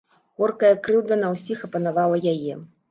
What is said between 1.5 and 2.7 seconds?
апанавала яе.